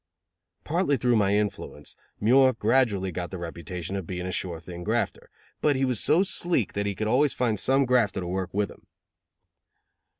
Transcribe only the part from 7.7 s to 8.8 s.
grafter to work with